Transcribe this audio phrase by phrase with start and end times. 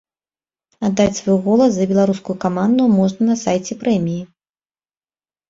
[0.87, 4.21] Аддаць свой голас за беларускую каманду можна на сайце прэміі.